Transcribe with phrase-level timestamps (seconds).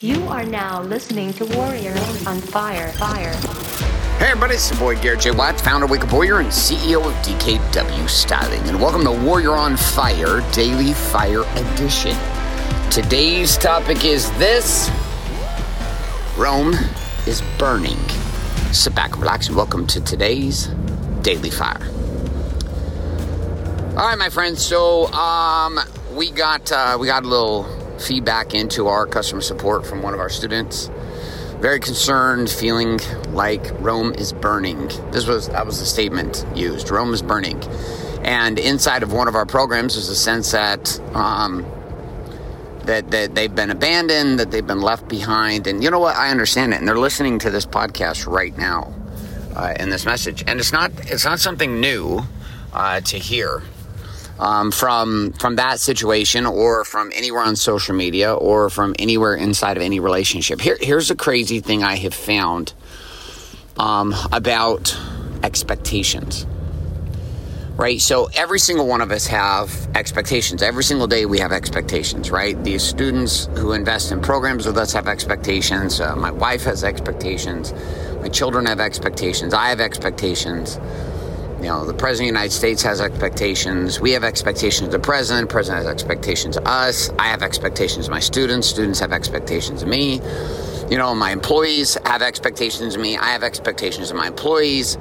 [0.00, 1.90] You are now listening to Warrior
[2.24, 2.92] on Fire.
[2.92, 3.34] Fire.
[4.18, 5.32] Hey everybody, it's your boy Garrett J.
[5.32, 8.62] White, founder of Warrior and CEO of DKW Styling.
[8.68, 12.16] And welcome to Warrior on Fire Daily Fire Edition.
[12.92, 14.88] Today's topic is this
[16.36, 16.74] Rome
[17.26, 17.98] is burning.
[18.70, 20.68] Sit back relax and welcome to today's
[21.22, 21.90] Daily Fire.
[23.96, 24.64] All right, my friends.
[24.64, 25.80] So um,
[26.12, 30.20] we got uh, we got a little feedback into our customer support from one of
[30.20, 30.90] our students.
[31.60, 34.88] Very concerned, feeling like Rome is burning.
[35.10, 36.90] This was that was the statement used.
[36.90, 37.60] Rome is burning,
[38.22, 41.66] and inside of one of our programs, there's a sense that um,
[42.84, 45.66] that that they've been abandoned, that they've been left behind.
[45.66, 46.14] And you know what?
[46.16, 48.94] I understand it, and they're listening to this podcast right now
[49.56, 52.20] uh, in this message, and it's not it's not something new
[52.72, 53.62] uh, to hear
[54.38, 59.76] um, from from that situation or from anywhere on social media or from anywhere inside
[59.76, 60.60] of any relationship.
[60.60, 62.72] Here, here's a crazy thing I have found
[63.76, 64.96] um, about
[65.42, 66.46] expectations.
[67.76, 70.64] Right, so every single one of us have expectations.
[70.64, 72.28] Every single day we have expectations.
[72.28, 76.00] Right, these students who invest in programs with us have expectations.
[76.00, 77.72] Uh, my wife has expectations.
[78.20, 79.54] My children have expectations.
[79.54, 80.80] I have expectations
[81.58, 84.00] you know, the president of the United States has expectations.
[84.00, 85.48] We have expectations of the president.
[85.48, 87.10] The president has expectations of us.
[87.18, 88.68] I have expectations of my students.
[88.68, 90.20] Students have expectations of me.
[90.88, 93.16] You know, my employees have expectations of me.
[93.16, 94.96] I have expectations of my employees.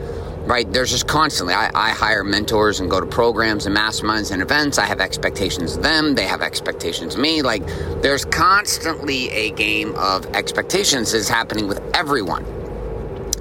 [0.48, 0.72] Right?
[0.72, 1.54] There's just constantly.
[1.54, 4.80] I, I hire mentors and go to programs and masterminds and events.
[4.80, 6.16] I have expectations of them.
[6.16, 7.42] They have expectations of me.
[7.44, 7.68] Like,
[8.02, 12.46] there's constantly a game of expectations is happening with everyone.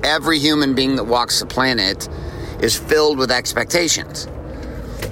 [0.03, 2.09] Every human being that walks the planet
[2.61, 4.29] is filled with expectations.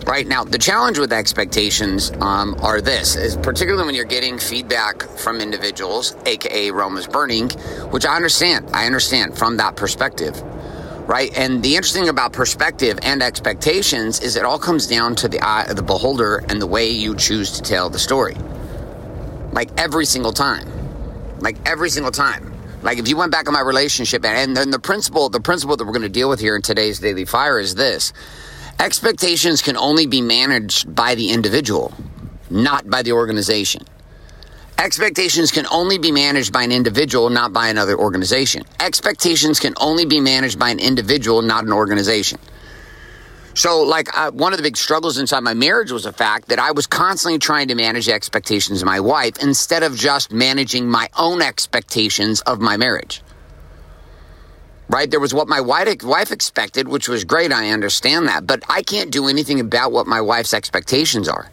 [0.06, 5.02] Right now, the challenge with expectations um, are this: is particularly when you're getting feedback
[5.02, 7.50] from individuals, aka Rome is burning,
[7.90, 8.68] which I understand.
[8.72, 10.40] I understand from that perspective,
[11.08, 11.36] right?
[11.36, 15.64] And the interesting about perspective and expectations is it all comes down to the eye
[15.64, 18.36] of the beholder and the way you choose to tell the story.
[19.52, 20.68] Like every single time,
[21.40, 22.53] like every single time.
[22.84, 25.84] Like if you went back on my relationship, and then the principle, the principle that
[25.86, 28.12] we're going to deal with here in today's daily fire is this:
[28.78, 31.94] expectations can only be managed by the individual,
[32.50, 33.82] not by the organization.
[34.76, 38.64] Expectations can only be managed by an individual, not by another organization.
[38.80, 42.38] Expectations can only be managed by an individual, not an organization.
[43.56, 46.58] So, like, uh, one of the big struggles inside my marriage was the fact that
[46.58, 50.90] I was constantly trying to manage the expectations of my wife instead of just managing
[50.90, 53.22] my own expectations of my marriage.
[54.88, 55.08] Right?
[55.08, 57.52] There was what my wife expected, which was great.
[57.52, 58.44] I understand that.
[58.44, 61.48] But I can't do anything about what my wife's expectations are.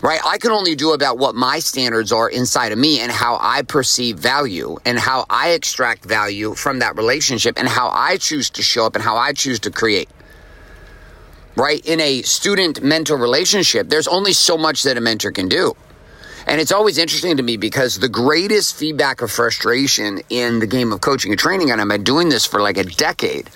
[0.00, 0.20] Right?
[0.24, 3.60] I can only do about what my standards are inside of me and how I
[3.62, 8.62] perceive value and how I extract value from that relationship and how I choose to
[8.62, 10.08] show up and how I choose to create
[11.56, 11.84] right?
[11.86, 15.74] In a student mentor relationship, there's only so much that a mentor can do.
[16.46, 20.92] And it's always interesting to me because the greatest feedback of frustration in the game
[20.92, 23.48] of coaching and training, and I've been doing this for like a decade,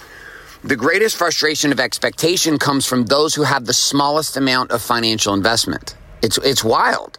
[0.64, 5.34] the greatest frustration of expectation comes from those who have the smallest amount of financial
[5.34, 5.94] investment.
[6.22, 7.18] It's, it's wild.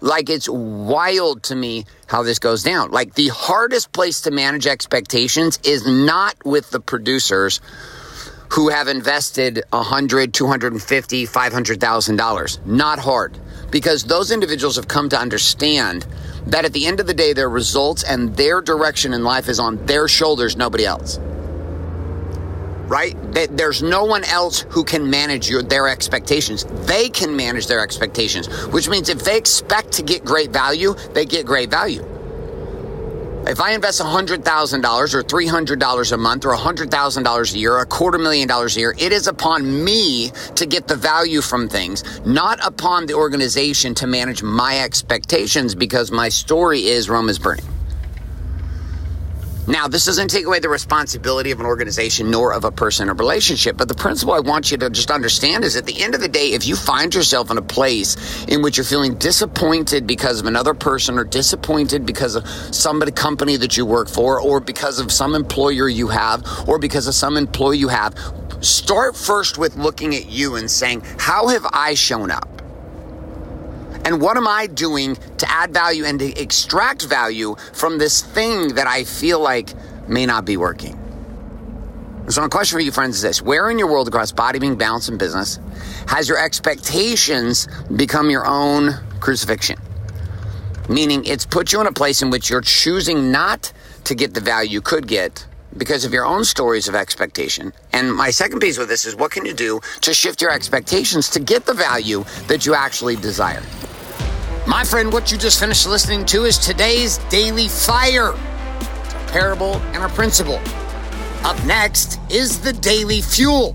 [0.00, 2.92] Like it's wild to me how this goes down.
[2.92, 7.60] Like the hardest place to manage expectations is not with the producers
[8.50, 12.66] who have invested 100 250 $500,000.
[12.66, 13.38] Not hard
[13.70, 16.06] because those individuals have come to understand
[16.46, 19.60] that at the end of the day, their results and their direction in life is
[19.60, 21.18] on their shoulders, nobody else.
[22.88, 23.14] Right?
[23.32, 26.64] There's no one else who can manage your, their expectations.
[26.86, 31.26] They can manage their expectations, which means if they expect to get great value, they
[31.26, 32.02] get great value.
[33.48, 38.46] If I invest $100,000 or $300 a month or $100,000 a year a quarter million
[38.46, 43.06] dollars a year, it is upon me to get the value from things, not upon
[43.06, 47.64] the organization to manage my expectations because my story is Rome is burning.
[49.68, 53.14] Now, this doesn't take away the responsibility of an organization nor of a person or
[53.14, 56.22] relationship, but the principle I want you to just understand is at the end of
[56.22, 60.40] the day, if you find yourself in a place in which you're feeling disappointed because
[60.40, 64.98] of another person or disappointed because of somebody company that you work for or because
[65.00, 68.14] of some employer you have or because of some employee you have,
[68.60, 72.58] start first with looking at you and saying, how have I shown up?
[74.08, 78.68] And what am I doing to add value and to extract value from this thing
[78.76, 79.74] that I feel like
[80.08, 80.98] may not be working?
[82.30, 84.76] So, my question for you, friends, is this Where in your world across body, being,
[84.76, 85.58] balance, and business
[86.06, 89.78] has your expectations become your own crucifixion?
[90.88, 93.70] meaning it's put you in a place in which you're choosing not
[94.04, 95.46] to get the value you could get
[95.76, 97.74] because of your own stories of expectation.
[97.92, 101.28] And my second piece with this is what can you do to shift your expectations
[101.28, 103.62] to get the value that you actually desire?
[104.66, 108.30] My friend, what you just finished listening to is today's Daily Fire.
[108.30, 110.60] A parable and a principle.
[111.44, 113.72] Up next is the Daily Fuel,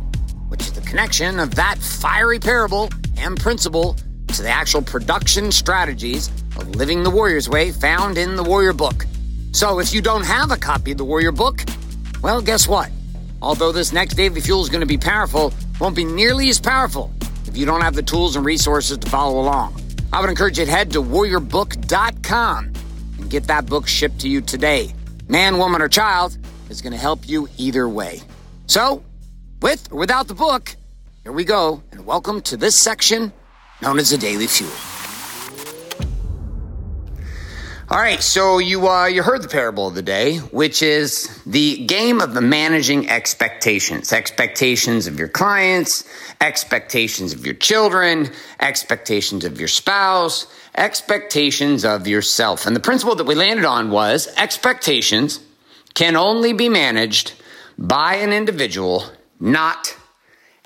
[0.49, 3.95] which is the connection of that fiery parable and principle
[4.27, 9.05] to the actual production strategies of living the Warrior's Way found in the Warrior Book.
[9.51, 11.63] So if you don't have a copy of the Warrior Book,
[12.21, 12.91] well, guess what?
[13.41, 17.11] Although this next Daily Fuel is going to be powerful, won't be nearly as powerful
[17.47, 19.82] if you don't have the tools and resources to follow along.
[20.13, 22.73] I would encourage you to head to warriorbook.com
[23.17, 24.93] and get that book shipped to you today.
[25.27, 26.37] Man, woman, or child
[26.69, 28.21] is going to help you either way.
[28.67, 29.03] So,
[29.63, 30.75] with or without the book,
[31.23, 33.33] here we go, and welcome to this section
[33.81, 34.92] known as the Daily Fuel.
[37.93, 41.85] All right, so you uh, you heard the parable of the day, which is the
[41.85, 46.03] game of the managing expectations, expectations of your clients,
[46.41, 52.65] expectations of your children, expectations of your spouse, expectations of yourself.
[52.65, 55.39] And the principle that we landed on was expectations
[55.93, 57.33] can only be managed
[57.77, 59.05] by an individual,
[59.39, 59.95] not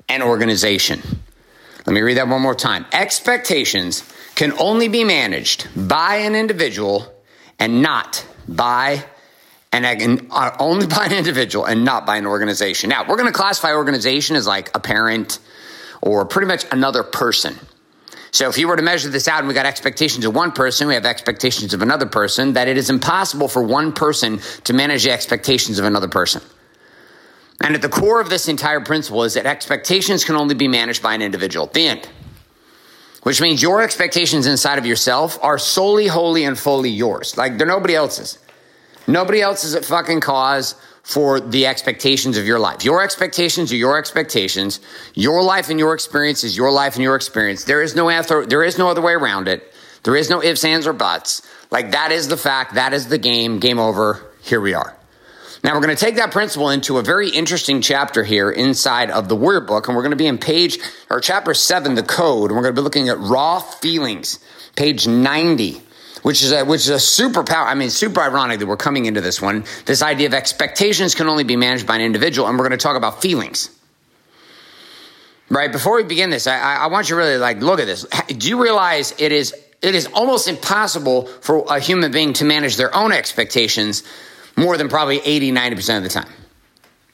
[0.08, 1.02] an organization.
[1.84, 2.86] Let me read that one more time.
[2.90, 4.02] Expectations
[4.34, 7.16] can only be managed by an individual
[7.58, 9.04] and not by
[9.72, 12.90] an uh, only by an individual and not by an organization.
[12.90, 15.38] Now, we're going to classify organization as like a parent
[16.00, 17.56] or pretty much another person.
[18.30, 20.86] So if you were to measure this out and we got expectations of one person,
[20.86, 25.04] we have expectations of another person, that it is impossible for one person to manage
[25.04, 26.42] the expectations of another person.
[27.60, 31.02] And at the core of this entire principle is that expectations can only be managed
[31.02, 31.66] by an individual.
[31.66, 32.08] The end
[33.28, 37.36] which means your expectations inside of yourself are solely, wholly, and fully yours.
[37.36, 38.38] Like they're nobody else's.
[39.06, 42.86] Nobody else is at fucking cause for the expectations of your life.
[42.86, 44.80] Your expectations are your expectations.
[45.12, 47.64] Your life and your experience is your life and your experience.
[47.64, 49.74] There is no answer, there is no other way around it.
[50.04, 51.42] There is no ifs, ands, or buts.
[51.70, 52.76] Like that is the fact.
[52.76, 53.58] That is the game.
[53.58, 54.24] Game over.
[54.40, 54.97] Here we are.
[55.64, 59.28] Now we're going to take that principle into a very interesting chapter here inside of
[59.28, 60.78] the Warrior Book, and we're going to be in page
[61.10, 64.38] or chapter seven, the code, and we're going to be looking at raw feelings,
[64.76, 65.82] page ninety,
[66.22, 67.66] which is a, which is a super power.
[67.66, 69.64] I mean, super ironic that we're coming into this one.
[69.84, 72.82] This idea of expectations can only be managed by an individual, and we're going to
[72.82, 73.70] talk about feelings.
[75.50, 78.04] Right before we begin this, I, I want you to really like look at this.
[78.28, 82.76] Do you realize it is it is almost impossible for a human being to manage
[82.76, 84.04] their own expectations
[84.58, 86.28] more than probably 80, 90% of the time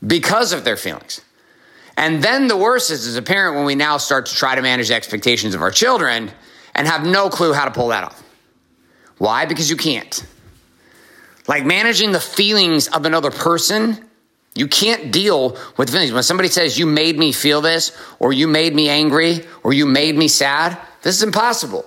[0.05, 1.21] because of their feelings.
[1.97, 4.63] And then the worst is as a parent when we now start to try to
[4.63, 6.31] manage the expectations of our children
[6.75, 8.23] and have no clue how to pull that off.
[9.19, 9.47] Why?
[9.47, 10.27] Because you can't.
[11.47, 14.09] Like managing the feelings of another person,
[14.55, 16.13] you can't deal with feelings.
[16.13, 19.87] When somebody says, You made me feel this, or you made me angry, or you
[19.87, 21.85] made me sad, this is impossible.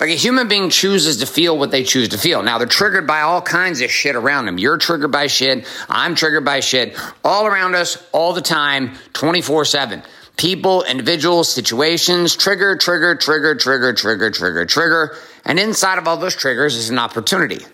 [0.00, 2.42] Like a human being chooses to feel what they choose to feel.
[2.42, 4.56] Now they're triggered by all kinds of shit around them.
[4.56, 5.66] You're triggered by shit.
[5.88, 10.02] I'm triggered by shit all around us all the time, 24 seven.
[10.36, 15.16] People, individuals, situations, trigger, trigger, trigger, trigger, trigger, trigger, trigger.
[15.44, 17.64] And inside of all those triggers is an opportunity.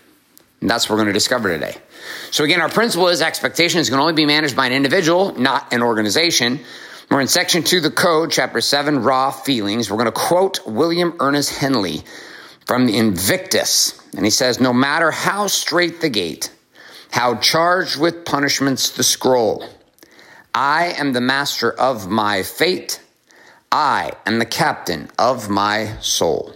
[0.62, 1.76] And that's what we're going to discover today.
[2.30, 5.82] So again, our principle is expectations can only be managed by an individual, not an
[5.82, 6.60] organization.
[7.10, 9.90] We're in section two, the code, chapter seven, raw feelings.
[9.90, 12.02] We're going to quote William Ernest Henley
[12.66, 14.00] from the Invictus.
[14.16, 16.50] And he says, No matter how strait the gate,
[17.10, 19.68] how charged with punishments the scroll,
[20.54, 23.00] I am the master of my fate.
[23.70, 26.54] I am the captain of my soul.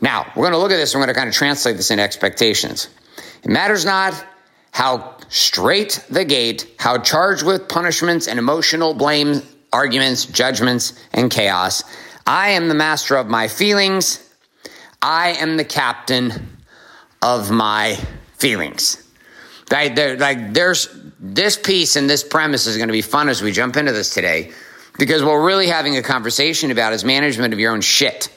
[0.00, 0.94] Now, we're going to look at this.
[0.94, 2.88] We're going to kind of translate this into expectations.
[3.42, 4.12] It matters not
[4.76, 9.40] how strait the gate, how charged with punishments and emotional blame,
[9.72, 11.82] arguments, judgments, and chaos.
[12.26, 14.22] I am the master of my feelings.
[15.00, 16.58] I am the captain
[17.22, 17.98] of my
[18.34, 19.02] feelings.
[19.70, 20.90] Like, there, like there's
[21.20, 24.12] this piece and this premise is going to be fun as we jump into this
[24.12, 24.52] today
[24.98, 28.28] because what we're really having a conversation about is management of your own shit.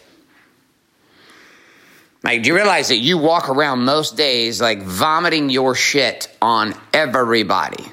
[2.24, 6.76] Like, do you realize that you walk around most days like vomiting your shit on
[6.94, 7.86] everybody?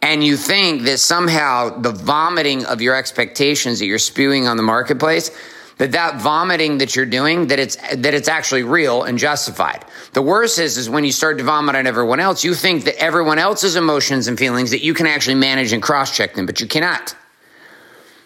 [0.00, 4.62] And you think that somehow the vomiting of your expectations that you're spewing on the
[4.62, 5.30] marketplace,
[5.78, 9.84] that that vomiting that you're doing, that it's, that it's actually real and justified.
[10.12, 12.96] The worst is, is when you start to vomit on everyone else, you think that
[12.96, 16.60] everyone else's emotions and feelings that you can actually manage and cross check them, but
[16.60, 17.14] you cannot.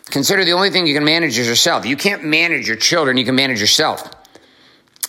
[0.07, 1.85] Consider the only thing you can manage is yourself.
[1.85, 4.16] You can't manage your children, you can manage yourself.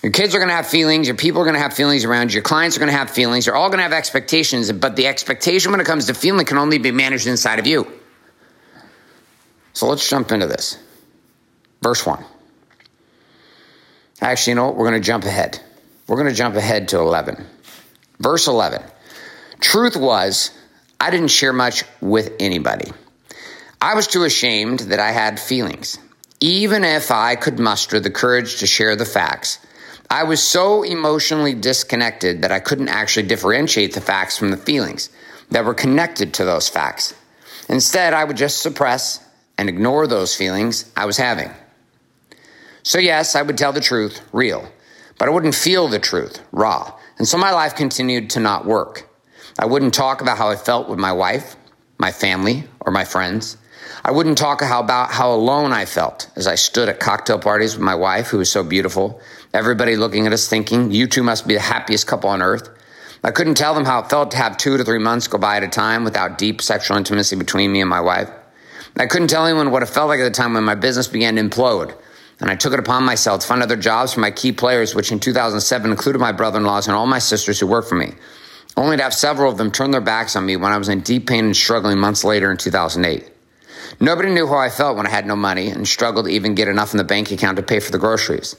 [0.03, 1.07] Your kids are going to have feelings.
[1.07, 2.35] Your people are going to have feelings around you.
[2.35, 3.45] Your clients are going to have feelings.
[3.45, 6.57] They're all going to have expectations, but the expectation when it comes to feeling can
[6.57, 7.91] only be managed inside of you.
[9.73, 10.77] So let's jump into this.
[11.81, 12.23] Verse 1.
[14.21, 14.75] Actually, you know what?
[14.75, 15.59] We're going to jump ahead.
[16.07, 17.45] We're going to jump ahead to 11.
[18.19, 18.81] Verse 11.
[19.59, 20.51] Truth was,
[20.99, 22.91] I didn't share much with anybody.
[23.81, 25.99] I was too ashamed that I had feelings.
[26.39, 29.59] Even if I could muster the courage to share the facts,
[30.09, 35.09] I was so emotionally disconnected that I couldn't actually differentiate the facts from the feelings
[35.51, 37.13] that were connected to those facts.
[37.67, 39.19] Instead, I would just suppress
[39.57, 41.51] and ignore those feelings I was having.
[42.83, 44.71] So, yes, I would tell the truth, real,
[45.17, 46.93] but I wouldn't feel the truth, raw.
[47.17, 49.09] And so my life continued to not work.
[49.59, 51.57] I wouldn't talk about how I felt with my wife,
[51.97, 53.57] my family, or my friends.
[54.05, 57.83] I wouldn't talk about how alone I felt as I stood at cocktail parties with
[57.83, 59.19] my wife, who was so beautiful.
[59.57, 62.69] Everybody looking at us thinking, you two must be the happiest couple on earth.
[63.23, 65.57] I couldn't tell them how it felt to have two to three months go by
[65.57, 68.29] at a time without deep sexual intimacy between me and my wife.
[68.97, 71.37] I couldn't tell anyone what it felt like at the time when my business began
[71.37, 71.95] to implode
[72.39, 75.11] and I took it upon myself to find other jobs for my key players, which
[75.11, 78.13] in 2007 included my brother in laws and all my sisters who worked for me,
[78.77, 81.01] only to have several of them turn their backs on me when I was in
[81.01, 83.27] deep pain and struggling months later in 2008.
[83.99, 86.67] Nobody knew how I felt when I had no money and struggled to even get
[86.67, 88.55] enough in the bank account to pay for the groceries.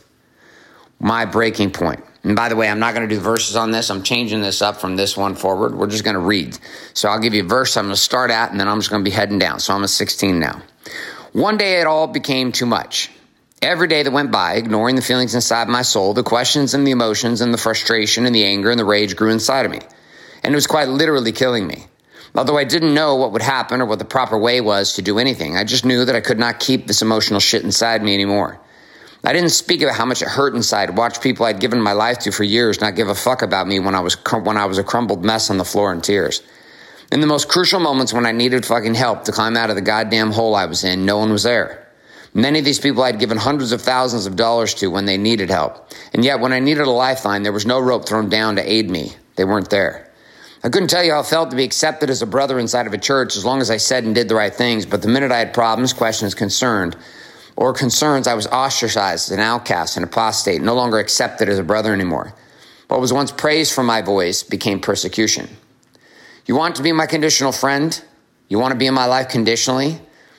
[1.00, 2.04] My breaking point.
[2.24, 3.90] And by the way, I'm not going to do verses on this.
[3.90, 5.74] I'm changing this up from this one forward.
[5.74, 6.58] We're just going to read.
[6.92, 8.90] So I'll give you a verse I'm going to start at, and then I'm just
[8.90, 9.60] going to be heading down.
[9.60, 10.62] So I'm at 16 now.
[11.32, 13.10] One day it all became too much.
[13.62, 16.92] Every day that went by, ignoring the feelings inside my soul, the questions and the
[16.92, 19.80] emotions and the frustration and the anger and the rage grew inside of me.
[20.42, 21.86] And it was quite literally killing me.
[22.34, 25.18] Although I didn't know what would happen or what the proper way was to do
[25.18, 28.60] anything, I just knew that I could not keep this emotional shit inside me anymore.
[29.24, 32.20] I didn't speak about how much it hurt inside, watch people I'd given my life
[32.20, 34.78] to for years not give a fuck about me when I was, when I was
[34.78, 36.42] a crumbled mess on the floor in tears.
[37.10, 39.82] In the most crucial moments when I needed fucking help to climb out of the
[39.82, 41.88] goddamn hole I was in, no one was there.
[42.34, 45.50] Many of these people I'd given hundreds of thousands of dollars to when they needed
[45.50, 45.90] help.
[46.12, 48.90] And yet, when I needed a lifeline, there was no rope thrown down to aid
[48.90, 49.12] me.
[49.36, 50.12] They weren't there.
[50.62, 52.92] I couldn't tell you how it felt to be accepted as a brother inside of
[52.92, 55.32] a church as long as I said and did the right things, but the minute
[55.32, 56.96] I had problems, questions, concerned,
[57.58, 61.92] or concerns, I was ostracized, an outcast, an apostate, no longer accepted as a brother
[61.92, 62.32] anymore.
[62.86, 65.48] What was once praise for my voice became persecution.
[66.46, 68.00] You want to be my conditional friend?
[68.48, 69.98] You want to be in my life conditionally?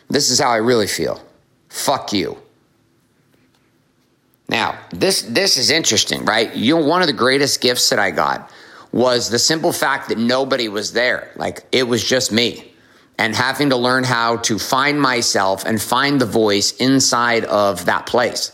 [0.10, 1.22] This is how I really feel.
[1.68, 2.38] Fuck you.
[4.48, 6.56] Now, this this is interesting, right?
[6.56, 8.50] You know, one of the greatest gifts that I got
[8.94, 11.34] was the simple fact that nobody was there.
[11.36, 12.69] Like it was just me.
[13.20, 18.08] And having to learn how to find myself and find the voice inside of that
[18.08, 18.52] place.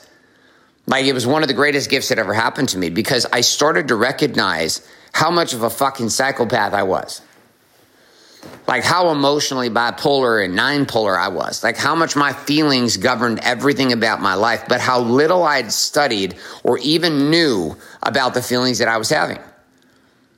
[0.88, 3.42] Like it was one of the greatest gifts that ever happened to me because I
[3.42, 7.22] started to recognize how much of a fucking psychopath I was
[8.68, 13.40] like how emotionally bipolar and nine polar I was, like how much my feelings governed
[13.40, 18.80] everything about my life, but how little I'd studied or even knew about the feelings
[18.80, 19.40] that I was having.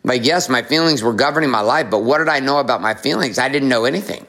[0.08, 2.94] Like, yes, my feelings were governing my life, but what did I know about my
[2.94, 3.38] feelings?
[3.38, 4.26] I didn't know anything.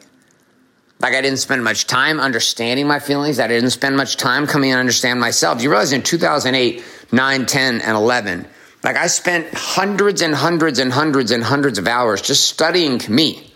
[0.99, 3.38] Like, I didn't spend much time understanding my feelings.
[3.38, 5.58] I didn't spend much time coming and understand myself.
[5.58, 6.82] Do you realize in 2008,
[7.12, 8.47] 9, 10, and 11,
[8.82, 13.49] like I spent hundreds and hundreds and hundreds and hundreds of hours just studying me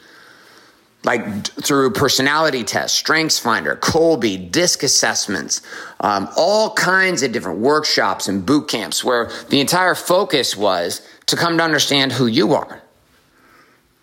[1.04, 5.60] like through personality tests, strengths finder, Kolbe, disc assessments,
[5.98, 11.36] um, all kinds of different workshops and boot camps where the entire focus was to
[11.36, 12.80] come to understand who you are.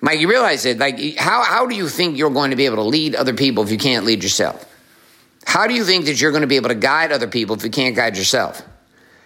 [0.01, 2.77] Like you realize it, like how, how do you think you're going to be able
[2.77, 4.65] to lead other people if you can't lead yourself?
[5.45, 7.63] How do you think that you're going to be able to guide other people if
[7.63, 8.61] you can't guide yourself?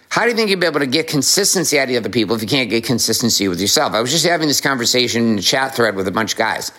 [0.08, 2.42] How do you think you'll be able to get consistency out of other people if
[2.42, 3.92] you can't get consistency with yourself?
[3.92, 6.70] I was just having this conversation in a chat thread with a bunch of guys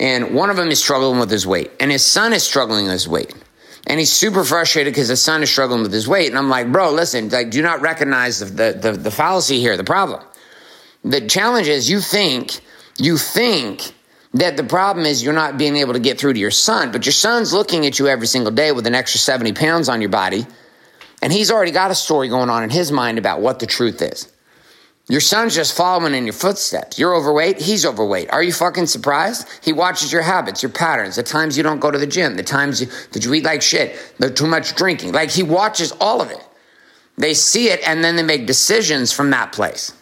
[0.00, 2.94] and one of them is struggling with his weight, and his son is struggling with
[2.94, 3.34] his weight.
[3.86, 6.28] And he's super frustrated because his son is struggling with his weight.
[6.28, 9.76] And I'm like, bro, listen, like, do not recognize the, the, the, the fallacy here,
[9.76, 10.22] the problem.
[11.04, 12.60] The challenge is you think,
[12.98, 13.92] you think
[14.34, 17.06] that the problem is you're not being able to get through to your son, but
[17.06, 20.10] your son's looking at you every single day with an extra 70 pounds on your
[20.10, 20.46] body.
[21.22, 24.02] And he's already got a story going on in his mind about what the truth
[24.02, 24.30] is.
[25.08, 26.98] Your son's just following in your footsteps.
[26.98, 27.60] You're overweight.
[27.60, 28.30] He's overweight.
[28.30, 29.48] Are you fucking surprised?
[29.60, 32.44] He watches your habits, your patterns, the times you don't go to the gym, the
[32.44, 35.12] times you, that you eat like shit, the too much drinking.
[35.12, 36.46] Like he watches all of it.
[37.18, 39.92] They see it and then they make decisions from that place.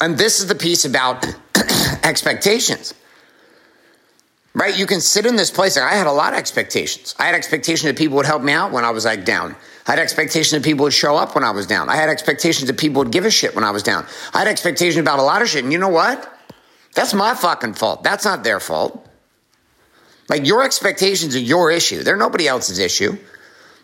[0.00, 1.26] And this is the piece about
[2.04, 2.94] expectations.
[4.54, 4.76] Right?
[4.76, 5.76] You can sit in this place.
[5.76, 7.14] I had a lot of expectations.
[7.18, 9.54] I had expectation that people would help me out when I was like down.
[9.86, 11.88] I had expectations that people would show up when I was down.
[11.88, 14.06] I had expectations that people would give a shit when I was down.
[14.34, 15.62] I had expectations about a lot of shit.
[15.62, 16.28] And you know what?
[16.94, 18.02] That's my fucking fault.
[18.02, 19.06] That's not their fault.
[20.28, 22.02] Like your expectations are your issue.
[22.02, 23.16] They're nobody else's issue.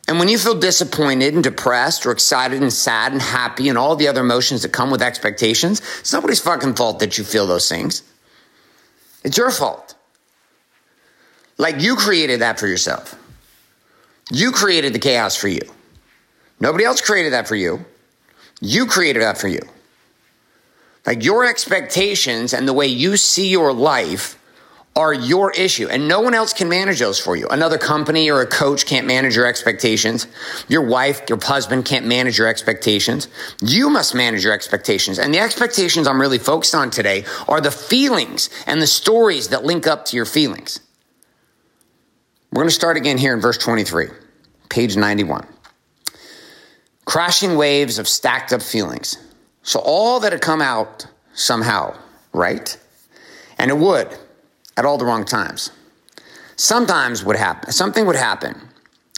[0.07, 3.97] And when you feel disappointed and depressed or excited and sad and happy and all
[3.97, 7.69] the other emotions that come with expectations, it's nobody's fucking fault that you feel those
[7.69, 8.03] things.
[9.25, 9.95] It's your fault.
[11.57, 13.19] Like you created that for yourself.
[14.31, 15.63] You created the chaos for you.
[16.61, 17.85] Nobody else created that for you.
[18.61, 19.61] You created that for you.
[21.07, 24.39] Like your expectations and the way you see your life
[24.97, 27.49] are your issue and no one else can manage those for you.
[27.49, 30.29] Another company or a coach can't manage your expectations.
[30.69, 33.29] Your wife, your husband can't manage your expectations.
[33.61, 35.19] You must manage your expectations.
[35.19, 39.65] And the expectations I'm really focused on today are the feelings and the stories that
[39.65, 40.79] link up to your feelings.
[42.53, 44.09] We're going to start again here in verse 23,
[44.69, 45.45] page 91.
[47.05, 49.19] Crashing waves of stacked up feelings.
[49.65, 51.99] So all that had come out somehow,
[52.33, 52.79] right?
[53.59, 54.17] And it would
[54.77, 55.71] at all the wrong times.
[56.57, 58.61] Sometimes would happen, something would happen,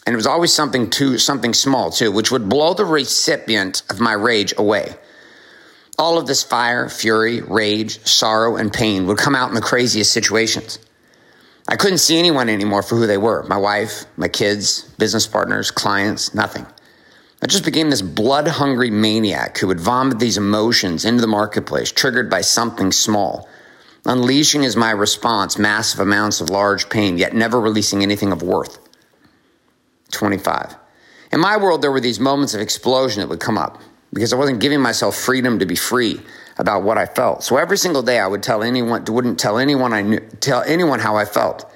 [0.07, 4.01] and it was always something too, something small too, which would blow the recipient of
[4.01, 4.95] my rage away.
[5.99, 10.13] All of this fire, fury, rage, sorrow, and pain would come out in the craziest
[10.13, 10.79] situations.
[11.69, 15.71] I couldn't see anyone anymore for who they were my wife, my kids, business partners,
[15.71, 16.67] clients, nothing.
[17.43, 21.93] I just became this blood hungry maniac who would vomit these emotions into the marketplace,
[21.93, 23.49] triggered by something small.
[24.07, 28.79] Unleashing is my response, massive amounts of large pain, yet never releasing anything of worth.
[30.13, 30.77] 25.
[31.33, 33.83] In my world, there were these moments of explosion that would come up
[34.13, 36.21] because I wasn't giving myself freedom to be free
[36.57, 37.43] about what I felt.
[37.43, 41.01] So every single day I would tell anyone, wouldn't tell anyone I knew, tell anyone
[41.01, 41.69] how I felt.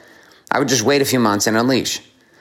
[0.53, 2.01] I would just wait a few months and unleash.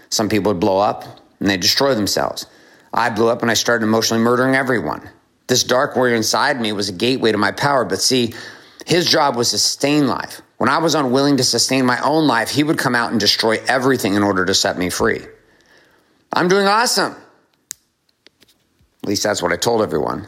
[0.10, 1.04] Some people would blow up
[1.40, 2.46] and they'd destroy themselves.
[2.94, 5.10] I blew up and I started emotionally murdering everyone.
[5.48, 8.34] This dark warrior inside me was a gateway to my power, but see,
[8.90, 10.42] his job was to sustain life.
[10.58, 13.62] When I was unwilling to sustain my own life, he would come out and destroy
[13.68, 15.22] everything in order to set me free.
[16.34, 17.16] I'm doing awesome.
[19.04, 20.28] At least that's what I told everyone.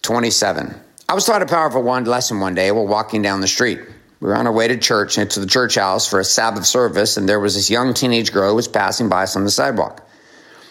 [0.00, 0.74] 27.
[1.06, 3.78] I was taught a powerful one lesson one day while walking down the street.
[4.20, 6.64] We were on our way to church and to the church house for a Sabbath
[6.64, 9.50] service, and there was this young teenage girl who was passing by us on the
[9.50, 10.08] sidewalk.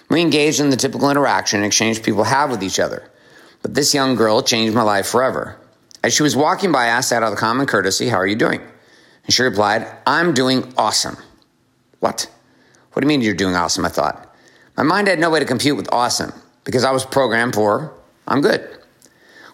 [0.09, 3.07] We engaged in the typical interaction and exchange people have with each other.
[3.61, 5.59] But this young girl changed my life forever.
[6.03, 8.35] As she was walking by, I asked out of the common courtesy, How are you
[8.35, 8.61] doing?
[9.25, 11.17] And she replied, I'm doing awesome.
[11.99, 12.29] What?
[12.91, 13.85] What do you mean you're doing awesome?
[13.85, 14.35] I thought.
[14.75, 17.93] My mind had no way to compute with awesome because I was programmed for
[18.27, 18.69] I'm good.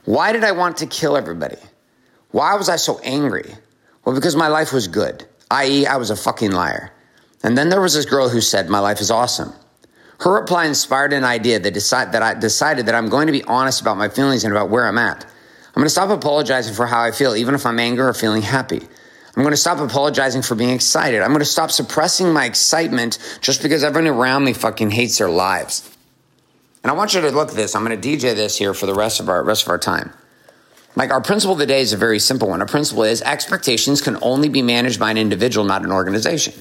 [0.05, 1.57] Why did I want to kill everybody?
[2.31, 3.55] Why was I so angry?
[4.05, 6.91] Well, because my life was good, i.e., I was a fucking liar.
[7.43, 9.53] And then there was this girl who said, My life is awesome.
[10.19, 13.43] Her reply inspired an idea that, decide, that I decided that I'm going to be
[13.43, 15.25] honest about my feelings and about where I'm at.
[15.69, 18.41] I'm going to stop apologizing for how I feel, even if I'm angry or feeling
[18.41, 18.81] happy.
[19.35, 21.21] I'm going to stop apologizing for being excited.
[21.21, 25.29] I'm going to stop suppressing my excitement just because everyone around me fucking hates their
[25.29, 25.95] lives.
[26.83, 27.75] And I want you to look at this.
[27.75, 30.11] I'm going to DJ this here for the rest of our rest of our time.
[30.95, 32.61] Like our principle of the day is a very simple one.
[32.61, 36.53] Our principle is expectations can only be managed by an individual, not an organization.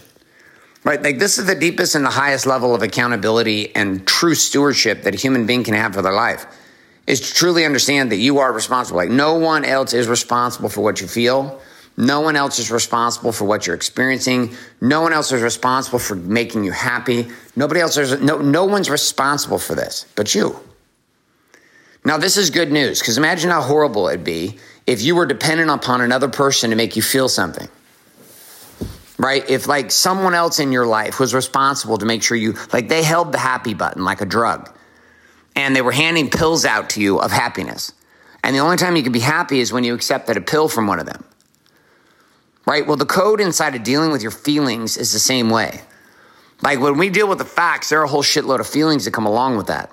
[0.85, 1.03] Right?
[1.03, 5.14] Like this is the deepest and the highest level of accountability and true stewardship that
[5.14, 6.47] a human being can have for their life
[7.09, 8.99] is to truly understand that you are responsible.
[8.99, 11.61] Like no one else is responsible for what you feel.
[11.97, 14.55] No one else is responsible for what you're experiencing.
[14.81, 17.29] No one else is responsible for making you happy.
[17.57, 20.61] Nobody else is, no, no one's responsible for this but you.
[22.05, 25.71] Now, this is good news because imagine how horrible it'd be if you were dependent
[25.71, 27.68] upon another person to make you feel something.
[29.16, 29.49] Right?
[29.49, 33.03] If like someone else in your life was responsible to make sure you, like they
[33.03, 34.73] held the happy button like a drug
[35.59, 37.92] and they were handing pills out to you of happiness.
[38.44, 40.87] And the only time you can be happy is when you accepted a pill from
[40.87, 41.25] one of them.
[42.64, 42.87] Right?
[42.87, 45.81] Well, the code inside of dealing with your feelings is the same way.
[46.62, 49.11] Like when we deal with the facts, there are a whole shitload of feelings that
[49.11, 49.90] come along with that.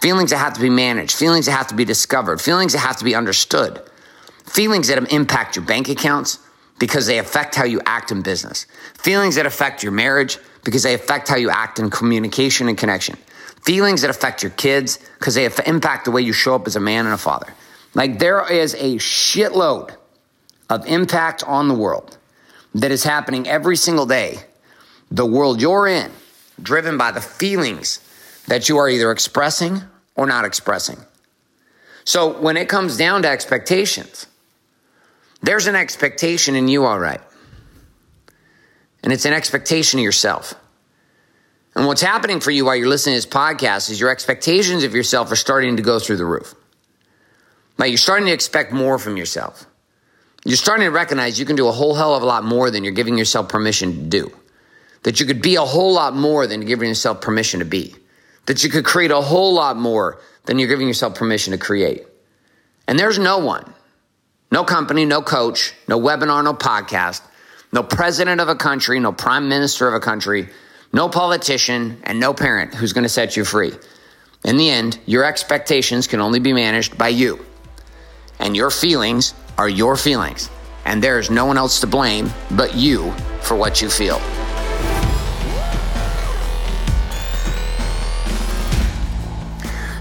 [0.00, 2.96] Feelings that have to be managed, feelings that have to be discovered, feelings that have
[2.96, 3.80] to be understood,
[4.44, 6.40] feelings that impact your bank accounts
[6.80, 10.94] because they affect how you act in business, feelings that affect your marriage because they
[10.94, 13.16] affect how you act in communication and connection,
[13.66, 16.80] feelings that affect your kids because they impact the way you show up as a
[16.80, 17.52] man and a father.
[17.94, 19.94] Like there is a shitload
[20.70, 22.16] of impact on the world
[22.74, 24.38] that is happening every single day.
[25.10, 26.10] The world you're in,
[26.62, 28.00] driven by the feelings
[28.46, 29.82] that you are either expressing
[30.14, 30.98] or not expressing.
[32.04, 34.26] So when it comes down to expectations,
[35.42, 37.20] there's an expectation in you, all right.
[39.02, 40.54] And it's an expectation of yourself.
[41.76, 44.94] And what's happening for you while you're listening to this podcast is your expectations of
[44.94, 46.54] yourself are starting to go through the roof.
[47.76, 49.66] Like you're starting to expect more from yourself.
[50.46, 52.82] You're starting to recognize you can do a whole hell of a lot more than
[52.82, 54.32] you're giving yourself permission to do.
[55.02, 57.94] That you could be a whole lot more than you're giving yourself permission to be.
[58.46, 62.06] That you could create a whole lot more than you're giving yourself permission to create.
[62.88, 63.74] And there's no one,
[64.50, 67.20] no company, no coach, no webinar, no podcast,
[67.70, 70.48] no president of a country, no prime minister of a country,
[70.92, 73.72] no politician, and no parent who's going to set you free.
[74.44, 77.44] In the end, your expectations can only be managed by you.
[78.38, 80.50] And your feelings are your feelings.
[80.84, 84.20] And there is no one else to blame but you for what you feel.